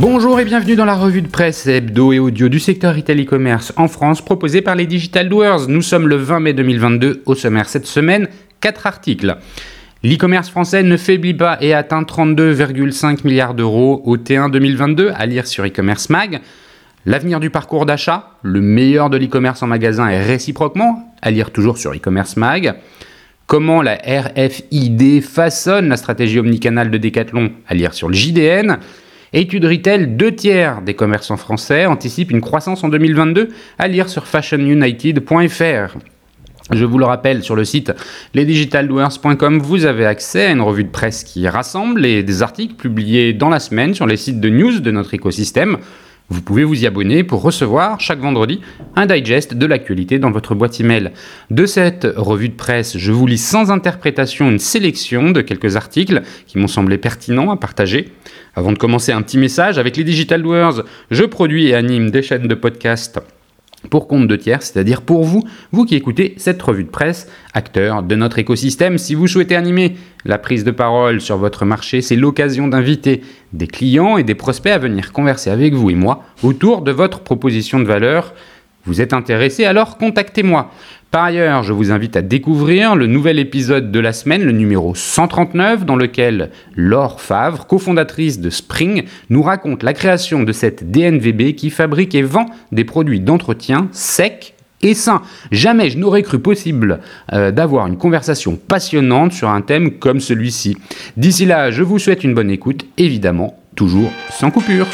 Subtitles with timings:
[0.00, 3.74] Bonjour et bienvenue dans la revue de presse hebdo et audio du secteur retail e-commerce
[3.76, 5.68] en France proposée par les Digital Doers.
[5.68, 8.26] Nous sommes le 20 mai 2022 au sommaire cette semaine,
[8.62, 9.36] 4 articles.
[10.02, 15.46] L'e-commerce français ne faiblit pas et atteint 32,5 milliards d'euros au T1 2022 à lire
[15.46, 16.40] sur e-commerce mag.
[17.04, 21.76] L'avenir du parcours d'achat, le meilleur de l'e-commerce en magasin et réciproquement, à lire toujours
[21.76, 22.74] sur e-commerce mag.
[23.46, 28.78] Comment la RFID façonne la stratégie omnicanale de Decathlon, à lire sur le JDN.
[29.32, 34.26] Étude retail, deux tiers des commerçants français anticipent une croissance en 2022, à lire sur
[34.26, 35.96] fashionunited.fr.
[36.72, 37.92] Je vous le rappelle, sur le site
[38.34, 43.32] lesdigitaldoers.com, vous avez accès à une revue de presse qui rassemble et des articles publiés
[43.32, 45.78] dans la semaine sur les sites de news de notre écosystème.
[46.30, 48.60] Vous pouvez vous y abonner pour recevoir chaque vendredi
[48.94, 51.10] un digest de l'actualité dans votre boîte email.
[51.50, 56.22] De cette revue de presse, je vous lis sans interprétation une sélection de quelques articles
[56.46, 58.12] qui m'ont semblé pertinents à partager.
[58.54, 62.22] Avant de commencer, un petit message avec les Digital Doers, je produis et anime des
[62.22, 63.18] chaînes de podcast
[63.88, 65.42] pour compte de tiers, c'est-à-dire pour vous,
[65.72, 68.98] vous qui écoutez cette revue de presse, acteur de notre écosystème.
[68.98, 73.66] Si vous souhaitez animer la prise de parole sur votre marché, c'est l'occasion d'inviter des
[73.66, 77.78] clients et des prospects à venir converser avec vous et moi autour de votre proposition
[77.78, 78.34] de valeur.
[78.84, 80.70] Vous êtes intéressé, alors contactez-moi.
[81.10, 84.94] Par ailleurs, je vous invite à découvrir le nouvel épisode de la semaine, le numéro
[84.94, 91.56] 139, dans lequel Laure Favre, cofondatrice de Spring, nous raconte la création de cette DNVB
[91.56, 95.22] qui fabrique et vend des produits d'entretien secs et sains.
[95.50, 97.00] Jamais je n'aurais cru possible
[97.32, 100.76] euh, d'avoir une conversation passionnante sur un thème comme celui-ci.
[101.16, 104.86] D'ici là, je vous souhaite une bonne écoute, évidemment, toujours sans coupure.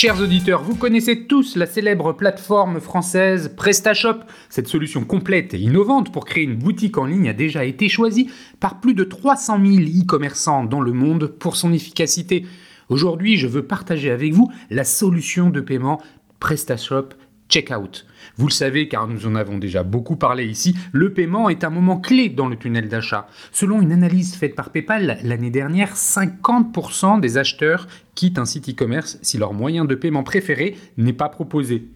[0.00, 4.20] Chers auditeurs, vous connaissez tous la célèbre plateforme française PrestaShop.
[4.48, 8.30] Cette solution complète et innovante pour créer une boutique en ligne a déjà été choisie
[8.60, 12.46] par plus de 300 000 e-commerçants dans le monde pour son efficacité.
[12.88, 16.00] Aujourd'hui, je veux partager avec vous la solution de paiement
[16.38, 17.10] PrestaShop
[17.50, 18.06] checkout.
[18.36, 21.70] Vous le savez car nous en avons déjà beaucoup parlé ici, le paiement est un
[21.70, 23.26] moment clé dans le tunnel d'achat.
[23.52, 29.18] Selon une analyse faite par PayPal l'année dernière, 50% des acheteurs quittent un site e-commerce
[29.22, 31.88] si leur moyen de paiement préféré n'est pas proposé.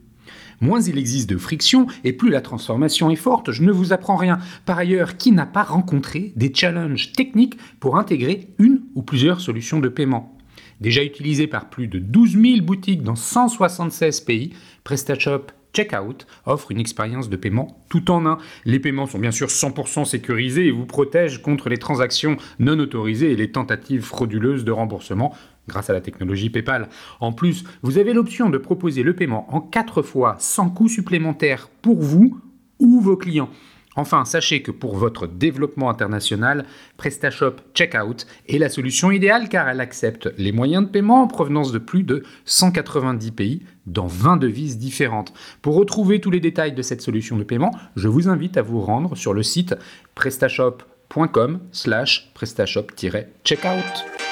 [0.61, 4.17] Moins il existe de friction et plus la transformation est forte, je ne vous apprends
[4.17, 4.39] rien.
[4.67, 9.81] Par ailleurs, qui n'a pas rencontré des challenges techniques pour intégrer une ou plusieurs solutions
[9.81, 10.34] de paiement?
[10.81, 14.51] Déjà utilisé par plus de 12 000 boutiques dans 176 pays,
[14.85, 18.39] PrestaShop Checkout offre une expérience de paiement tout en un.
[18.65, 23.33] Les paiements sont bien sûr 100% sécurisés et vous protègent contre les transactions non autorisées
[23.33, 25.35] et les tentatives frauduleuses de remboursement
[25.67, 26.89] grâce à la technologie PayPal.
[27.21, 31.69] En plus, vous avez l'option de proposer le paiement en 4 fois sans coût supplémentaire
[31.83, 32.39] pour vous
[32.79, 33.51] ou vos clients.
[33.97, 36.65] Enfin, sachez que pour votre développement international,
[36.97, 41.73] PrestaShop Checkout est la solution idéale car elle accepte les moyens de paiement en provenance
[41.73, 45.33] de plus de 190 pays dans 20 devises différentes.
[45.63, 48.81] Pour retrouver tous les détails de cette solution de paiement, je vous invite à vous
[48.81, 49.75] rendre sur le site
[50.15, 54.24] prestashop.com slash prestashop-checkout.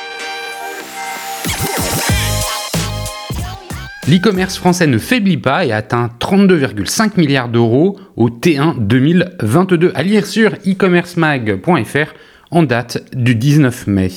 [4.09, 10.27] L'e-commerce français ne faiblit pas et atteint 32,5 milliards d'euros au T1 2022, à lire
[10.27, 12.13] sur e-commercemag.fr
[12.51, 14.11] en date du 19 mai.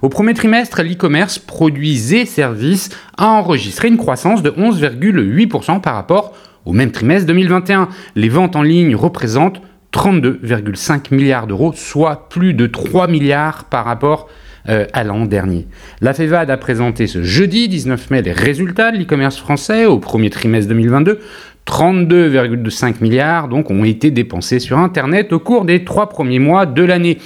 [0.00, 2.88] Au premier trimestre, l'e-commerce, produits et services
[3.18, 7.90] a enregistré une croissance de 11,8% par rapport au même trimestre 2021.
[8.14, 9.60] Les ventes en ligne représentent
[9.92, 14.30] 32,5 milliards d'euros, soit plus de 3 milliards par rapport
[14.68, 15.66] euh, à l'an dernier.
[16.00, 20.30] La FEVAD a présenté ce jeudi 19 mai les résultats de l'e-commerce français au premier
[20.30, 21.20] trimestre 2022.
[21.66, 26.82] 32,5 milliards donc ont été dépensés sur Internet au cours des trois premiers mois de
[26.82, 27.18] l'année.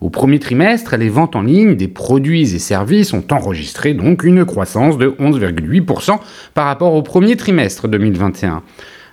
[0.00, 4.44] Au premier trimestre, les ventes en ligne des produits et services ont enregistré donc une
[4.44, 6.18] croissance de 11,8%
[6.52, 8.62] par rapport au premier trimestre 2021.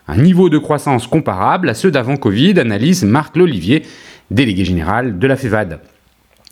[0.10, 3.84] Un niveau de croissance comparable à ceux d'avant Covid, analyse Marc Lolivier,
[4.30, 5.80] délégué général de la FEVAD.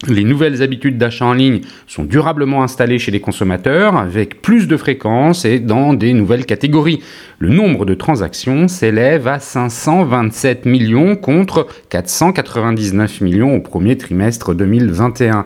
[0.07, 4.75] Les nouvelles habitudes d'achat en ligne sont durablement installées chez les consommateurs avec plus de
[4.75, 7.03] fréquence et dans des nouvelles catégories.
[7.38, 15.45] Le nombre de transactions s'élève à 527 millions contre 499 millions au premier trimestre 2021.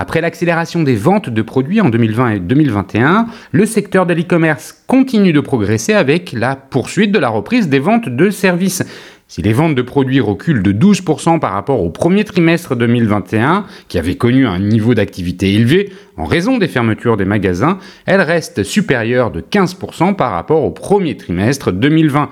[0.00, 5.32] Après l'accélération des ventes de produits en 2020 et 2021, le secteur de l'e-commerce continue
[5.32, 8.84] de progresser avec la poursuite de la reprise des ventes de services.
[9.30, 13.98] Si les ventes de produits reculent de 12% par rapport au premier trimestre 2021, qui
[13.98, 19.30] avait connu un niveau d'activité élevé en raison des fermetures des magasins, elles restent supérieures
[19.30, 22.30] de 15% par rapport au premier trimestre 2020.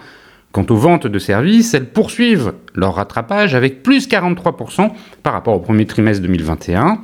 [0.52, 4.90] Quant aux ventes de services, elles poursuivent leur rattrapage avec plus 43%
[5.22, 7.02] par rapport au premier trimestre 2021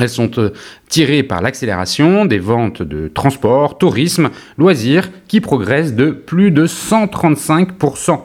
[0.00, 0.52] Elles sont euh,
[0.88, 8.18] tirées par l'accélération des ventes de transport, tourisme, loisirs qui progressent de plus de 135%.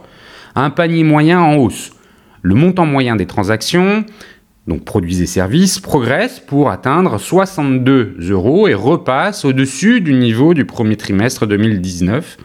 [0.61, 1.94] Un panier moyen en hausse.
[2.41, 4.03] Le montant moyen des transactions,
[4.67, 10.65] donc produits et services, progresse pour atteindre 62 euros et repasse au-dessus du niveau du
[10.65, 12.35] premier trimestre 2019.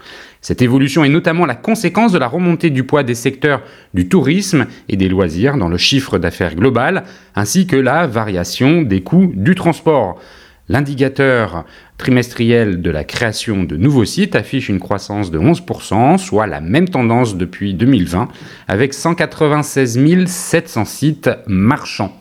[0.40, 3.62] Cette évolution est notamment la conséquence de la remontée du poids des secteurs
[3.94, 7.02] du tourisme et des loisirs dans le chiffre d'affaires global,
[7.34, 10.20] ainsi que la variation des coûts du transport.
[10.68, 11.66] L'indicateur
[11.98, 16.88] trimestriel de la création de nouveaux sites affiche une croissance de 11%, soit la même
[16.88, 18.28] tendance depuis 2020,
[18.66, 22.18] avec 196 700 sites marchands.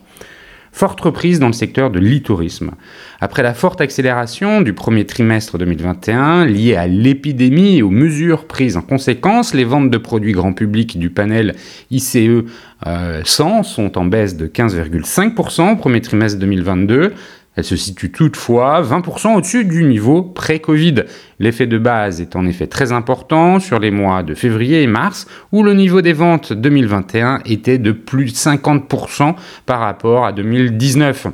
[0.72, 2.72] Forte reprise dans le secteur de l'e-tourisme.
[3.20, 8.76] Après la forte accélération du premier trimestre 2021 liée à l'épidémie et aux mesures prises
[8.76, 11.54] en conséquence, les ventes de produits grand public du panel
[11.92, 13.22] ICE 100 euh,
[13.62, 17.14] sont en baisse de 15,5% au premier trimestre 2022
[17.56, 21.04] elle se situe toutefois 20% au-dessus du niveau pré-Covid.
[21.38, 25.26] L'effet de base est en effet très important sur les mois de février et mars,
[25.52, 29.34] où le niveau des ventes 2021 était de plus de 50%
[29.66, 31.28] par rapport à 2019.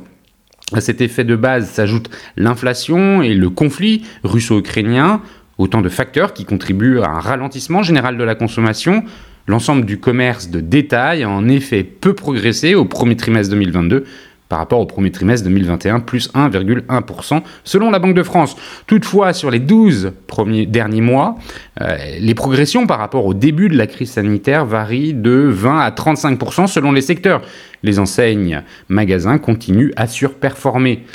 [0.73, 5.21] À cet effet de base s'ajoute l'inflation et le conflit russo-ukrainien,
[5.57, 9.03] autant de facteurs qui contribuent à un ralentissement général de la consommation.
[9.47, 14.05] L'ensemble du commerce de détail a en effet peu progressé au premier trimestre 2022
[14.51, 18.57] par rapport au premier trimestre 2021, plus 1,1% selon la Banque de France.
[18.85, 21.37] Toutefois, sur les 12 premiers derniers mois,
[21.79, 25.89] euh, les progressions par rapport au début de la crise sanitaire varient de 20 à
[25.91, 27.41] 35% selon les secteurs.
[27.81, 31.05] Les enseignes magasins continuent à surperformer.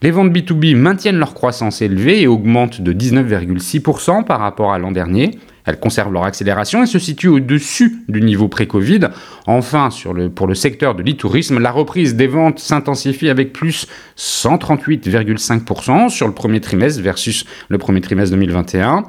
[0.00, 4.92] Les ventes B2B maintiennent leur croissance élevée et augmentent de 19,6% par rapport à l'an
[4.92, 5.32] dernier.
[5.68, 9.00] Elles conservent leur accélération et se situent au-dessus du niveau pré-Covid.
[9.46, 9.90] Enfin,
[10.34, 13.86] pour le secteur de l'e-tourisme, la reprise des ventes s'intensifie avec plus
[14.16, 19.04] 138,5% sur le premier trimestre versus le premier trimestre 2021.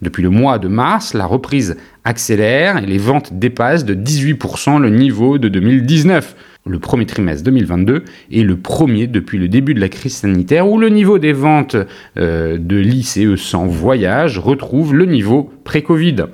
[0.00, 4.88] Depuis le mois de mars, la reprise accélère et les ventes dépassent de 18% le
[4.88, 9.88] niveau de 2019 le premier trimestre 2022 est le premier depuis le début de la
[9.88, 11.76] crise sanitaire où le niveau des ventes
[12.18, 16.26] euh, de l'ICE sans voyage retrouve le niveau pré-Covid.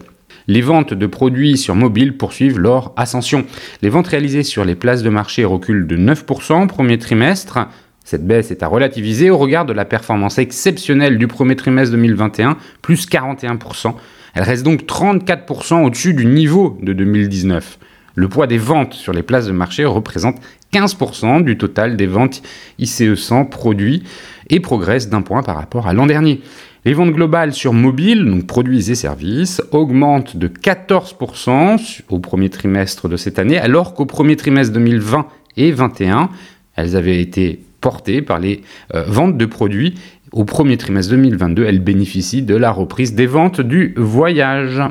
[0.46, 3.46] Les ventes de produits sur mobile poursuivent leur ascension.
[3.80, 7.60] Les ventes réalisées sur les places de marché reculent de 9% au premier trimestre.
[8.04, 12.58] Cette baisse est à relativiser au regard de la performance exceptionnelle du premier trimestre 2021,
[12.82, 13.94] plus 41%.
[14.34, 17.78] Elle reste donc 34% au-dessus du niveau de 2019.
[18.16, 20.36] Le poids des ventes sur les places de marché représente
[20.72, 22.42] 15% du total des ventes
[22.78, 24.04] ICE 100 produits
[24.50, 26.40] et progresse d'un point par rapport à l'an dernier.
[26.84, 33.08] Les ventes globales sur mobile, donc produits et services, augmentent de 14% au premier trimestre
[33.08, 35.26] de cette année, alors qu'au premier trimestre 2020
[35.56, 36.28] et 2021,
[36.76, 38.62] elles avaient été portées par les
[38.94, 39.94] euh, ventes de produits.
[40.32, 44.82] Au premier trimestre 2022, elles bénéficient de la reprise des ventes du voyage.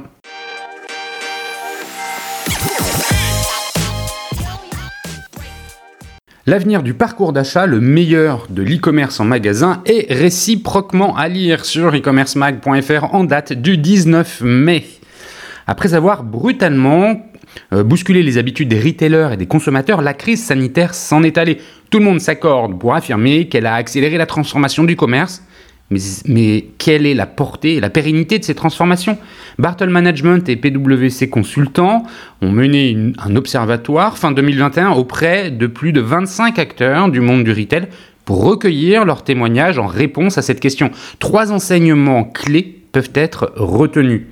[6.46, 11.96] L'avenir du parcours d'achat, le meilleur de l'e-commerce en magasin, est réciproquement à lire sur
[11.96, 14.84] e-commercemag.fr en date du 19 mai.
[15.68, 17.22] Après avoir brutalement
[17.72, 21.60] euh, bousculé les habitudes des retailers et des consommateurs, la crise sanitaire s'en est allée.
[21.90, 25.44] Tout le monde s'accorde pour affirmer qu'elle a accéléré la transformation du commerce
[26.28, 29.18] mais, quelle est la portée et la pérennité de ces transformations?
[29.60, 32.04] Bartle Management et PwC Consultants
[32.42, 37.52] ont mené un observatoire fin 2021 auprès de plus de 25 acteurs du monde du
[37.52, 37.88] retail
[38.26, 40.92] pour recueillir leurs témoignages en réponse à cette question.
[41.20, 44.24] Trois enseignements clés peuvent être retenus.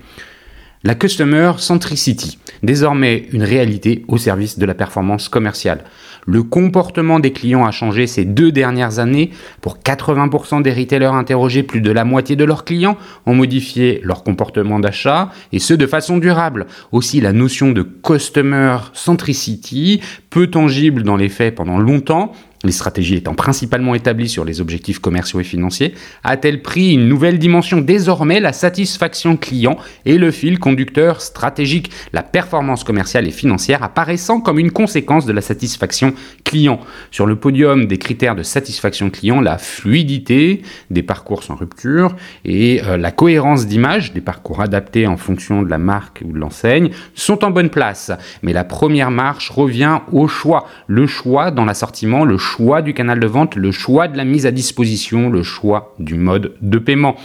[0.84, 5.84] La Customer Centricity, désormais une réalité au service de la performance commerciale.
[6.25, 9.31] Le comportement des clients a changé ces deux dernières années.
[9.61, 14.23] Pour 80% des retailers interrogés, plus de la moitié de leurs clients ont modifié leur
[14.23, 16.67] comportement d'achat et ce de façon durable.
[16.91, 23.15] Aussi, la notion de customer centricity, peu tangible dans les faits pendant longtemps, les stratégies
[23.15, 27.81] étant principalement établies sur les objectifs commerciaux et financiers, a-t-elle pris une nouvelle dimension?
[27.81, 34.41] Désormais, la satisfaction client est le fil conducteur stratégique, la performance commerciale et financière apparaissant
[34.41, 36.11] comme une conséquence de la satisfaction
[36.44, 36.80] client.
[37.12, 42.15] Sur le podium des critères de satisfaction client, la fluidité des parcours sans rupture
[42.46, 46.38] et euh, la cohérence d'image des parcours adaptés en fonction de la marque ou de
[46.38, 48.12] l'enseigne sont en bonne place.
[48.44, 50.68] Mais la première marche revient au choix.
[50.88, 54.24] Le choix dans l'assortiment, le choix choix du canal de vente, le choix de la
[54.24, 57.15] mise à disposition, le choix du mode de paiement.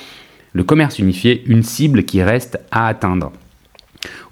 [0.54, 3.32] Le commerce unifié, une cible qui reste à atteindre.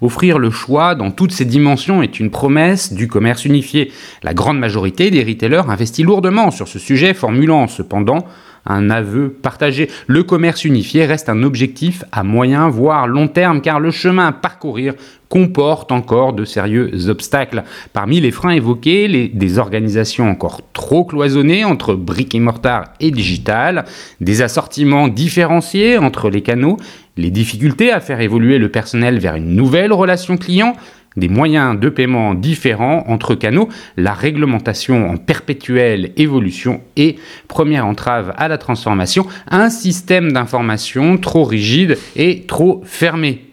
[0.01, 3.91] Offrir le choix dans toutes ses dimensions est une promesse du commerce unifié.
[4.23, 8.25] La grande majorité des retailers investit lourdement sur ce sujet, formulant cependant
[8.65, 9.89] un aveu partagé.
[10.07, 14.31] Le commerce unifié reste un objectif à moyen, voire long terme, car le chemin à
[14.31, 14.93] parcourir
[15.29, 17.63] comporte encore de sérieux obstacles.
[17.93, 23.85] Parmi les freins évoqués, des organisations encore trop cloisonnées entre briques et mortar et digital,
[24.21, 26.77] des assortiments différenciés entre les canaux,
[27.17, 30.75] les difficultés à faire évoluer le personnel vers une nouvelle relation client,
[31.17, 37.17] des moyens de paiement différents entre canaux, la réglementation en perpétuelle évolution et,
[37.47, 43.45] première entrave à la transformation, un système d'information trop rigide et trop fermé.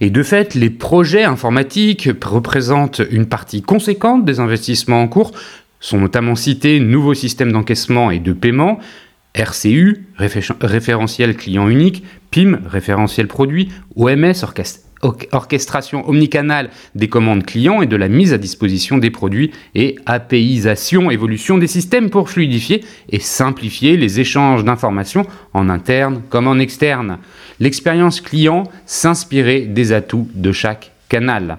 [0.00, 5.32] Et de fait, les projets informatiques représentent une partie conséquente des investissements en cours,
[5.80, 8.78] sont notamment cités nouveaux systèmes d'encaissement et de paiement,
[9.34, 14.44] RCU, référentiel client unique, PIM, référentiel produit, OMS,
[15.32, 21.10] orchestration omnicanale des commandes clients et de la mise à disposition des produits et APIisation,
[21.10, 27.18] évolution des systèmes pour fluidifier et simplifier les échanges d'informations en interne comme en externe.
[27.60, 31.58] L'expérience client s'inspirait des atouts de chaque canal.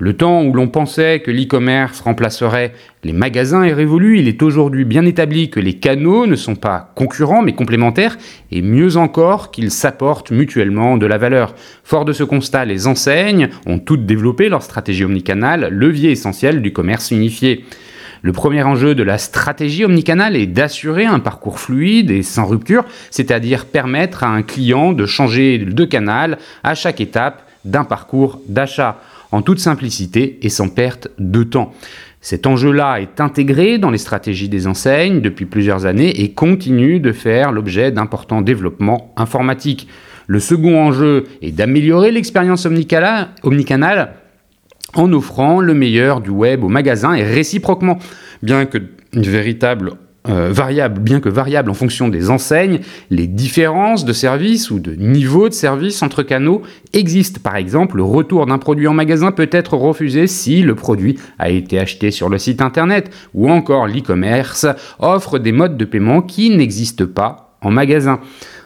[0.00, 4.20] Le temps où l'on pensait que l'e-commerce remplacerait les magasins est révolu.
[4.20, 8.16] Il est aujourd'hui bien établi que les canaux ne sont pas concurrents mais complémentaires
[8.52, 11.56] et mieux encore qu'ils s'apportent mutuellement de la valeur.
[11.82, 16.72] Fort de ce constat, les enseignes ont toutes développé leur stratégie omnicanale, levier essentiel du
[16.72, 17.64] commerce unifié.
[18.22, 22.84] Le premier enjeu de la stratégie omnicanale est d'assurer un parcours fluide et sans rupture,
[23.10, 29.00] c'est-à-dire permettre à un client de changer de canal à chaque étape d'un parcours d'achat
[29.32, 31.72] en toute simplicité et sans perte de temps.
[32.20, 37.12] Cet enjeu-là est intégré dans les stratégies des enseignes depuis plusieurs années et continue de
[37.12, 39.88] faire l'objet d'importants développements informatiques.
[40.26, 44.14] Le second enjeu est d'améliorer l'expérience omnicanale
[44.94, 47.98] en offrant le meilleur du web au magasin et réciproquement.
[48.42, 48.78] Bien que
[49.12, 49.92] une véritable
[50.28, 52.80] euh, variable, bien que variable en fonction des enseignes,
[53.10, 57.40] les différences de service ou de niveau de service entre canaux existent.
[57.42, 61.48] Par exemple, le retour d'un produit en magasin peut être refusé si le produit a
[61.48, 64.66] été acheté sur le site internet, ou encore l'e-commerce
[64.98, 68.20] offre des modes de paiement qui n'existent pas en magasin.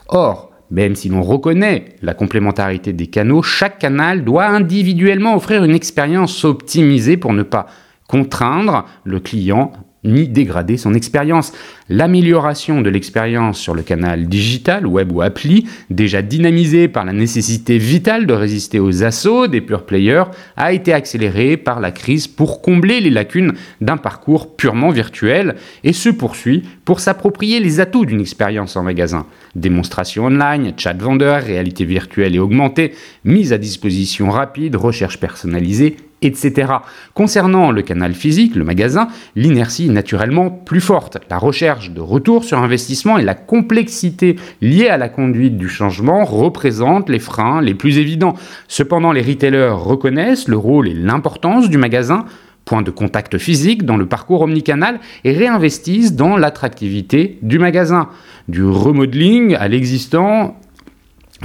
[0.09, 5.75] Or, même si l'on reconnaît la complémentarité des canaux, chaque canal doit individuellement offrir une
[5.75, 7.67] expérience optimisée pour ne pas
[8.09, 9.73] contraindre le client
[10.05, 11.53] ni dégrader son expérience.
[11.89, 17.79] L'amélioration de l'expérience sur le canal digital, web ou appli, déjà dynamisé par la nécessité
[17.79, 20.25] vitale de résister aux assauts des pure players,
[20.57, 25.93] a été accélérée par la crise pour combler les lacunes d'un parcours purement virtuel et
[25.93, 29.27] se poursuit pour s'approprier les atouts d'une expérience en magasin.
[29.55, 32.93] Démonstration online, chat vendeur, réalité virtuelle et augmentée,
[33.25, 36.73] mise à disposition rapide, recherche personnalisée etc.
[37.15, 41.19] Concernant le canal physique, le magasin, l'inertie est naturellement plus forte.
[41.31, 46.25] La recherche de retour sur investissement et la complexité liée à la conduite du changement
[46.25, 48.35] représentent les freins les plus évidents.
[48.69, 52.25] Cependant, les retailers reconnaissent le rôle et l'importance du magasin
[52.65, 58.09] point de contact physique dans le parcours omnicanal et réinvestissent dans l'attractivité du magasin.
[58.49, 60.57] Du remodeling à l'existant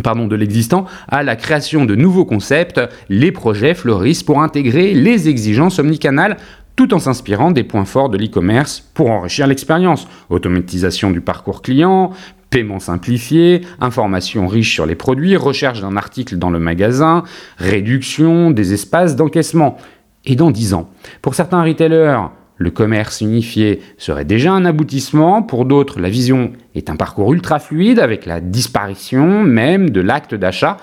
[0.01, 5.29] pardon, de l'existant à la création de nouveaux concepts, les projets fleurissent pour intégrer les
[5.29, 6.37] exigences omnicanales
[6.77, 10.07] tout en s'inspirant des points forts de l'e-commerce pour enrichir l'expérience.
[10.29, 12.11] Automatisation du parcours client,
[12.51, 17.23] paiement simplifié, information riche sur les produits, recherche d'un article dans le magasin,
[17.57, 19.77] réduction des espaces d'encaissement.
[20.23, 20.89] Et dans 10 ans,
[21.21, 22.19] pour certains retailers,
[22.57, 27.59] le commerce unifié serait déjà un aboutissement, pour d'autres la vision est un parcours ultra
[27.59, 30.77] fluide avec la disparition même de l'acte d'achat,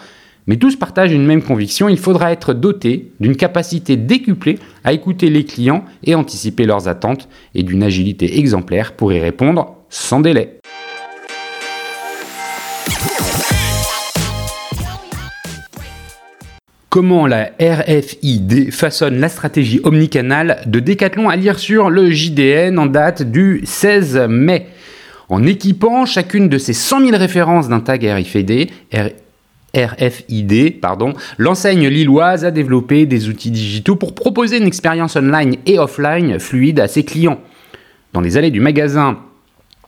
[0.47, 5.31] mais tous partagent une même conviction, il faudra être doté d'une capacité décuplée à écouter
[5.31, 10.59] les clients et anticiper leurs attentes et d'une agilité exemplaire pour y répondre sans délai.
[16.95, 22.87] Comment la RFID façonne la stratégie omnicanale de Decathlon à lire sur le JDN en
[22.87, 24.69] date du 16 mai.
[25.29, 28.71] En équipant chacune de ces 100 000 références d'un tag RFID,
[31.37, 36.79] l'enseigne lilloise a développé des outils digitaux pour proposer une expérience online et offline fluide
[36.79, 37.41] à ses clients.
[38.13, 39.19] Dans les allées du magasin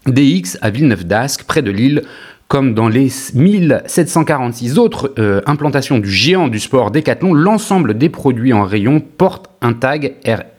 [0.08, 2.02] DX à Villeneuve d'Ascq, près de Lille,
[2.48, 8.52] comme dans les 1746 autres euh, implantations du géant du sport Decathlon, l'ensemble des produits
[8.52, 10.14] en rayon porte un tag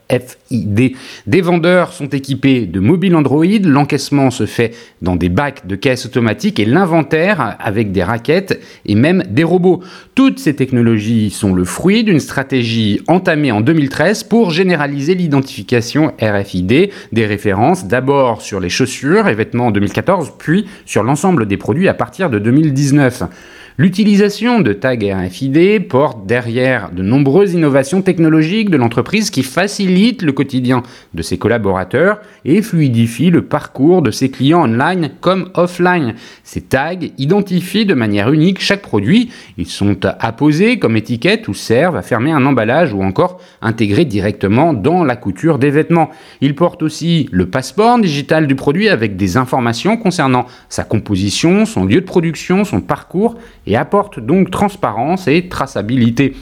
[0.10, 0.96] RFID.
[1.28, 6.06] Des vendeurs sont équipés de mobiles Android, l'encaissement se fait dans des bacs de caisses
[6.06, 9.82] automatiques et l'inventaire avec des raquettes et même des robots.
[10.16, 16.92] Toutes ces technologies sont le fruit d'une stratégie entamée en 2013 pour généraliser l'identification RFID
[17.12, 21.88] des références d'abord sur les chaussures et vêtements en 2014 puis sur l'ensemble des produits
[21.88, 23.24] à partir de 2019.
[23.80, 30.32] L'utilisation de tags RFID porte derrière de nombreuses innovations technologiques de l'entreprise qui facilitent le
[30.32, 30.82] quotidien
[31.14, 36.16] de ses collaborateurs et fluidifient le parcours de ses clients online comme offline.
[36.44, 39.30] Ces tags identifient de manière unique chaque produit.
[39.60, 44.74] Ils sont apposés comme étiquette ou servent à fermer un emballage ou encore intégrés directement
[44.74, 46.10] dans la couture des vêtements.
[46.42, 51.86] Ils portent aussi le passeport digital du produit avec des informations concernant sa composition, son
[51.86, 53.36] lieu de production, son parcours
[53.68, 56.34] et apporte donc transparence et traçabilité.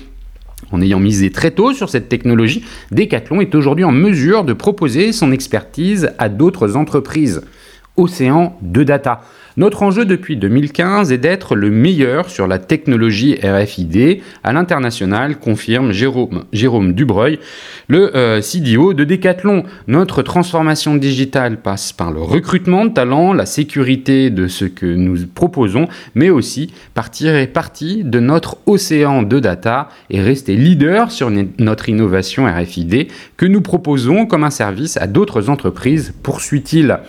[0.72, 5.12] En ayant misé très tôt sur cette technologie, Decathlon est aujourd'hui en mesure de proposer
[5.12, 7.42] son expertise à d'autres entreprises.
[7.98, 9.22] Océan de data.
[9.58, 15.94] Notre enjeu depuis 2015 est d'être le meilleur sur la technologie RFID à l'international, confirme
[15.94, 17.40] Jérôme, Dubreuil,
[17.88, 19.64] le euh, CDO de Decathlon.
[19.88, 25.26] Notre transformation digitale passe par le recrutement de talents, la sécurité de ce que nous
[25.34, 31.32] proposons, mais aussi par tirer parti de notre océan de data et rester leader sur
[31.60, 33.08] notre innovation RFID
[33.38, 37.00] que nous proposons comme un service à d'autres entreprises, poursuit-il.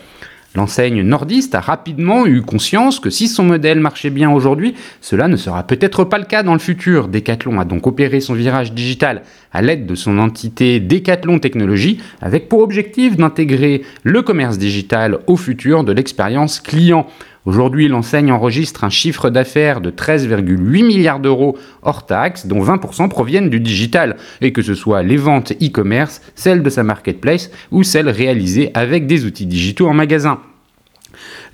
[0.56, 5.36] L'enseigne nordiste a rapidement eu conscience que si son modèle marchait bien aujourd'hui, cela ne
[5.36, 7.08] sera peut-être pas le cas dans le futur.
[7.08, 9.20] Decathlon a donc opéré son virage digital
[9.52, 15.36] à l'aide de son entité Decathlon Technologies avec pour objectif d'intégrer le commerce digital au
[15.36, 17.06] futur de l'expérience client.
[17.46, 23.50] Aujourd'hui, l'enseigne enregistre un chiffre d'affaires de 13,8 milliards d'euros hors taxes, dont 20% proviennent
[23.50, 28.08] du digital, et que ce soit les ventes e-commerce, celles de sa marketplace ou celles
[28.08, 30.40] réalisées avec des outils digitaux en magasin.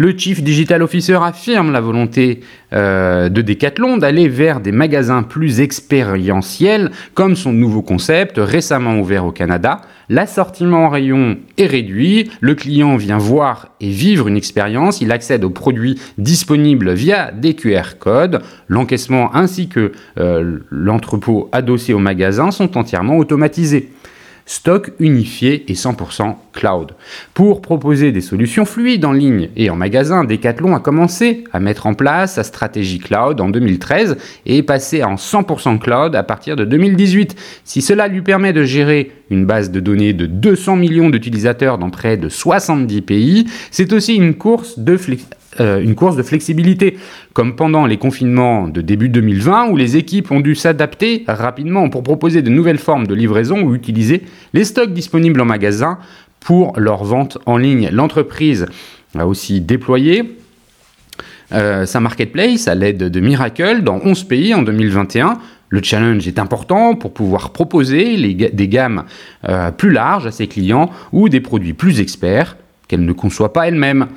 [0.02, 2.40] Le Chief Digital Officer affirme la volonté
[2.72, 9.24] euh, de Decathlon d'aller vers des magasins plus expérientiels, comme son nouveau concept récemment ouvert
[9.24, 9.80] au Canada.
[10.08, 15.44] L'assortiment en rayon est réduit, le client vient voir et vivre une expérience, il accède
[15.44, 22.50] aux produits disponibles via des QR codes, l'encaissement ainsi que euh, l'entrepôt adossé au magasin
[22.50, 23.90] sont entièrement automatisés
[24.46, 26.92] stock unifié et 100% cloud.
[27.34, 31.86] Pour proposer des solutions fluides en ligne et en magasin, Decathlon a commencé à mettre
[31.86, 36.56] en place sa stratégie cloud en 2013 et est passé en 100% cloud à partir
[36.56, 37.36] de 2018.
[37.64, 41.90] Si cela lui permet de gérer une base de données de 200 millions d'utilisateurs dans
[41.90, 46.96] près de 70 pays, c'est aussi une course de flexibilité euh, une course de flexibilité,
[47.34, 52.02] comme pendant les confinements de début 2020 où les équipes ont dû s'adapter rapidement pour
[52.02, 54.22] proposer de nouvelles formes de livraison ou utiliser
[54.54, 55.98] les stocks disponibles en magasin
[56.40, 57.90] pour leur vente en ligne.
[57.92, 58.66] L'entreprise
[59.18, 60.36] a aussi déployé
[61.52, 65.38] euh, sa marketplace à l'aide de Miracle dans 11 pays en 2021.
[65.68, 69.04] Le challenge est important pour pouvoir proposer des gammes
[69.48, 72.56] euh, plus larges à ses clients ou des produits plus experts
[72.88, 74.08] qu'elle ne conçoit pas elle-même.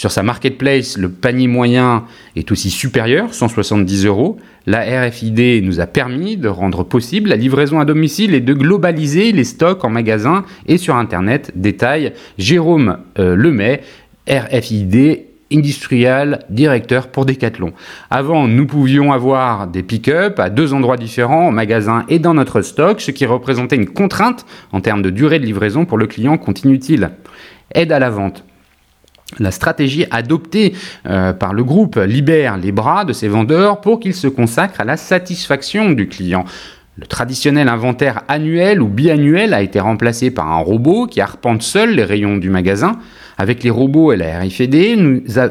[0.00, 4.38] Sur sa marketplace, le panier moyen est aussi supérieur, 170 euros.
[4.64, 9.30] La RFID nous a permis de rendre possible la livraison à domicile et de globaliser
[9.32, 11.52] les stocks en magasin et sur Internet.
[11.54, 13.82] Détail Jérôme euh, Lemay,
[14.26, 17.74] RFID industriel directeur pour Decathlon.
[18.08, 22.62] Avant, nous pouvions avoir des pick-up à deux endroits différents, en magasin et dans notre
[22.62, 26.38] stock, ce qui représentait une contrainte en termes de durée de livraison pour le client,
[26.38, 27.10] continue-t-il.
[27.74, 28.44] Aide à la vente.
[29.38, 30.74] La stratégie adoptée
[31.06, 34.84] euh, par le groupe libère les bras de ses vendeurs pour qu'ils se consacrent à
[34.84, 36.44] la satisfaction du client.
[36.98, 41.94] Le traditionnel inventaire annuel ou biannuel a été remplacé par un robot qui arpente seul
[41.94, 42.98] les rayons du magasin.
[43.38, 44.98] Avec les robots et la RFID,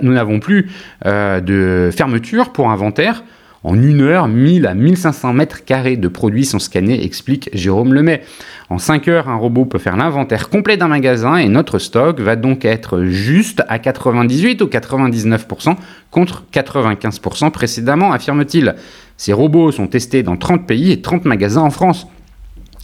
[0.02, 0.70] nous n'avons plus
[1.08, 3.24] euh, de fermeture pour inventaire.
[3.66, 8.22] En une heure, 1000 à 1500 mètres carrés de produits sont scannés, explique Jérôme Lemay.
[8.70, 12.38] En 5 heures, un robot peut faire l'inventaire complet d'un magasin et notre stock va
[12.38, 15.76] donc être juste à 98 ou 99%
[16.10, 18.76] contre 95% précédemment, affirme-t-il.
[19.18, 22.08] Ces robots sont testés dans 30 pays et 30 magasins en France.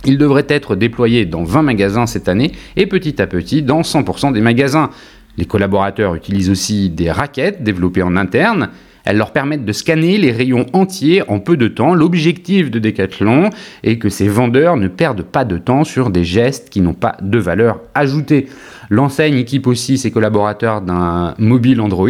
[0.03, 4.33] Ils devraient être déployés dans 20 magasins cette année et petit à petit dans 100%
[4.33, 4.89] des magasins.
[5.37, 8.69] Les collaborateurs utilisent aussi des raquettes développées en interne
[9.05, 11.93] elles leur permettent de scanner les rayons entiers en peu de temps.
[11.93, 13.49] L'objectif de Decathlon
[13.83, 17.17] est que ces vendeurs ne perdent pas de temps sur des gestes qui n'ont pas
[17.21, 18.47] de valeur ajoutée.
[18.89, 22.09] L'enseigne équipe aussi ses collaborateurs d'un mobile Android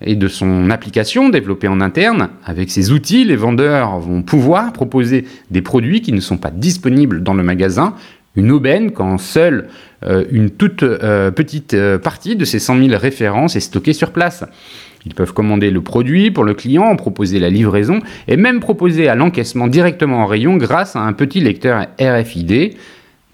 [0.00, 2.28] et de son application développée en interne.
[2.44, 7.22] Avec ces outils, les vendeurs vont pouvoir proposer des produits qui ne sont pas disponibles
[7.22, 7.94] dans le magasin
[8.38, 9.66] Une aubaine quand seule
[10.06, 14.12] euh, une toute euh, petite euh, partie de ces 100 000 références est stockée sur
[14.12, 14.44] place.
[15.04, 17.98] Ils peuvent commander le produit pour le client, proposer la livraison
[18.28, 22.76] et même proposer à l'encaissement directement en rayon grâce à un petit lecteur RFID.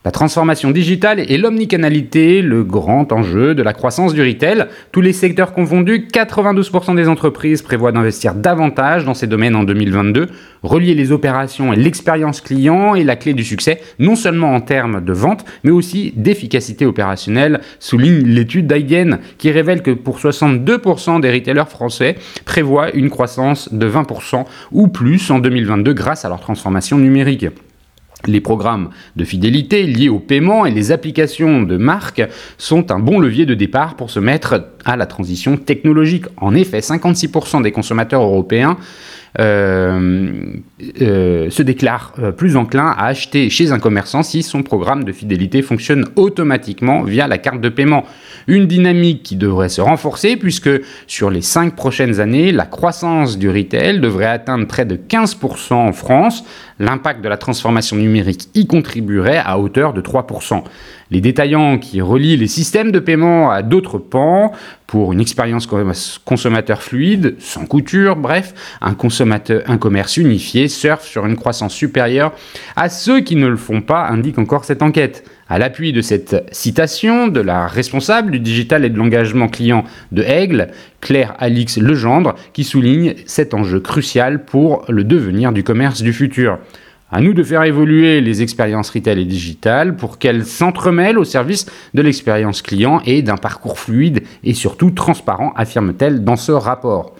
[0.06, 4.66] La transformation digitale et l'omnicanalité, le grand enjeu de la croissance du retail.
[4.92, 10.28] Tous les secteurs confondus, 92% des entreprises prévoient d'investir davantage dans ces domaines en 2022.
[10.62, 15.02] Relier les opérations et l'expérience client est la clé du succès, non seulement en termes
[15.02, 21.32] de vente, mais aussi d'efficacité opérationnelle, souligne l'étude d'Aigen, qui révèle que pour 62% des
[21.32, 26.98] retailers français prévoient une croissance de 20% ou plus en 2022 grâce à leur transformation
[26.98, 27.46] numérique.
[28.26, 32.22] Les programmes de fidélité liés au paiement et les applications de marque
[32.56, 36.24] sont un bon levier de départ pour se mettre à la transition technologique.
[36.38, 38.78] En effet, 56% des consommateurs européens
[41.50, 45.62] se déclare euh, plus enclin à acheter chez un commerçant si son programme de fidélité
[45.62, 48.04] fonctionne automatiquement via la carte de paiement.
[48.46, 50.70] Une dynamique qui devrait se renforcer puisque
[51.06, 55.92] sur les 5 prochaines années, la croissance du retail devrait atteindre près de 15% en
[55.92, 56.44] France.
[56.78, 60.62] L'impact de la transformation numérique y contribuerait à hauteur de 3%.
[61.10, 64.52] Les détaillants qui relient les systèmes de paiement à d'autres pans
[64.86, 65.66] pour une expérience
[66.24, 72.32] consommateur fluide, sans couture, bref, un, consommateur, un commerce unifié surfe sur une croissance supérieure
[72.76, 75.28] à ceux qui ne le font pas, indique encore cette enquête.
[75.48, 80.22] À l'appui de cette citation de la responsable du digital et de l'engagement client de
[80.22, 80.68] Aigle,
[81.00, 86.58] Claire Alix Legendre, qui souligne cet enjeu crucial pour le devenir du commerce du futur.
[87.16, 91.66] À nous de faire évoluer les expériences retail et digitales pour qu'elles s'entremêlent au service
[91.94, 97.14] de l'expérience client et d'un parcours fluide et surtout transparent, affirme-t-elle dans ce rapport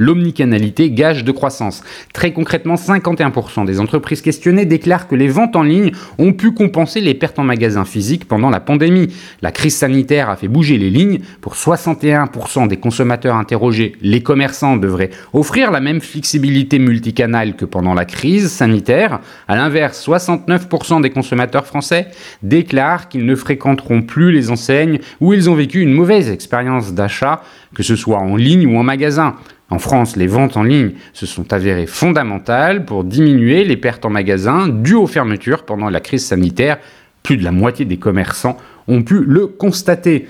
[0.00, 1.82] l'omnicanalité gage de croissance.
[2.14, 7.02] Très concrètement, 51% des entreprises questionnées déclarent que les ventes en ligne ont pu compenser
[7.02, 9.14] les pertes en magasin physique pendant la pandémie.
[9.42, 11.20] La crise sanitaire a fait bouger les lignes.
[11.42, 17.92] Pour 61% des consommateurs interrogés, les commerçants devraient offrir la même flexibilité multicanale que pendant
[17.92, 19.20] la crise sanitaire.
[19.48, 22.06] À l'inverse, 69% des consommateurs français
[22.42, 27.42] déclarent qu'ils ne fréquenteront plus les enseignes où ils ont vécu une mauvaise expérience d'achat,
[27.74, 29.36] que ce soit en ligne ou en magasin.
[29.70, 34.10] En France, les ventes en ligne se sont avérées fondamentales pour diminuer les pertes en
[34.10, 36.78] magasin dues aux fermetures pendant la crise sanitaire.
[37.22, 38.56] Plus de la moitié des commerçants
[38.88, 40.26] ont pu le constater.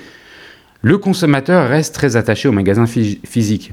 [0.83, 3.73] Le consommateur reste très attaché au magasin physique.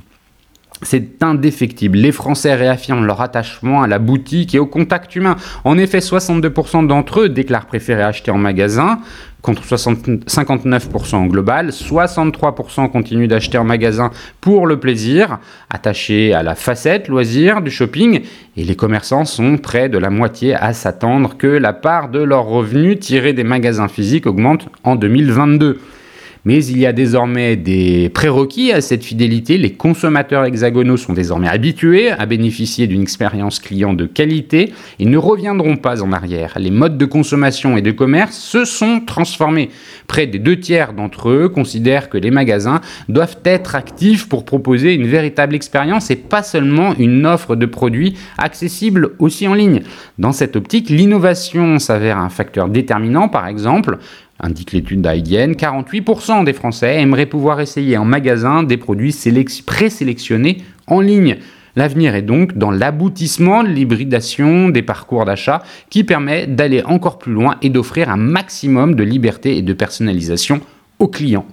[0.82, 1.98] C'est indéfectible.
[1.98, 5.36] Les Français réaffirment leur attachement à la boutique et au contact humain.
[5.64, 9.00] En effet, 62% d'entre eux déclarent préférer acheter en magasin,
[9.42, 11.70] contre 59% en global.
[11.70, 14.12] 63% continuent d'acheter en magasin
[14.42, 18.22] pour le plaisir, attachés à la facette loisir du shopping.
[18.56, 22.46] Et les commerçants sont près de la moitié à s'attendre que la part de leurs
[22.46, 25.80] revenus tirés des magasins physiques augmente en 2022.
[26.48, 29.58] Mais il y a désormais des prérequis à cette fidélité.
[29.58, 35.18] Les consommateurs hexagonaux sont désormais habitués à bénéficier d'une expérience client de qualité et ne
[35.18, 36.54] reviendront pas en arrière.
[36.58, 39.72] Les modes de consommation et de commerce se sont transformés.
[40.08, 42.80] Près des deux tiers d'entre eux considèrent que les magasins
[43.10, 48.14] doivent être actifs pour proposer une véritable expérience et pas seulement une offre de produits
[48.38, 49.82] accessible aussi en ligne.
[50.18, 53.98] Dans cette optique, l'innovation s'avère un facteur déterminant, par exemple,
[54.40, 59.16] indique l'étude d'IGN, 48% des Français aimeraient pouvoir essayer en magasin des produits
[59.66, 61.38] présélectionnés en ligne.
[61.76, 67.34] L'avenir est donc dans l'aboutissement de l'hybridation des parcours d'achat qui permet d'aller encore plus
[67.34, 70.60] loin et d'offrir un maximum de liberté et de personnalisation
[71.00, 71.46] aux clients.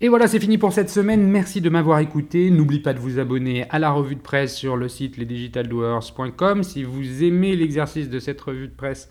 [0.00, 1.28] Et voilà, c'est fini pour cette semaine.
[1.28, 2.50] Merci de m'avoir écouté.
[2.50, 6.62] N'oublie pas de vous abonner à la revue de presse sur le site lesdigitaldoers.com.
[6.62, 9.08] Si vous aimez l'exercice de cette revue de presse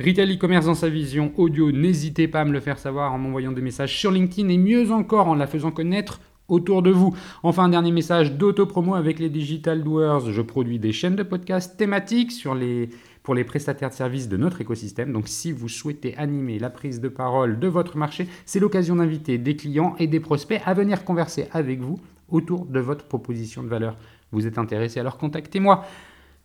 [0.00, 3.52] Retail e-commerce dans sa vision audio, n'hésitez pas à me le faire savoir en m'envoyant
[3.52, 7.14] des messages sur LinkedIn et mieux encore en la faisant connaître autour de vous.
[7.44, 10.32] Enfin, un dernier message d'auto-promo avec les Digital Doers.
[10.32, 12.90] Je produis des chaînes de podcasts thématiques sur les
[13.24, 15.12] pour les prestataires de services de notre écosystème.
[15.12, 19.38] Donc si vous souhaitez animer la prise de parole de votre marché, c'est l'occasion d'inviter
[19.38, 23.68] des clients et des prospects à venir converser avec vous autour de votre proposition de
[23.68, 23.96] valeur.
[24.30, 25.84] Vous êtes intéressé alors contactez-moi.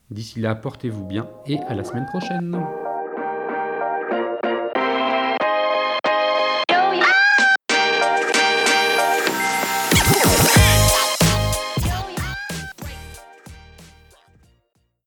[0.09, 2.63] D'ici là, portez-vous bien et à la semaine prochaine.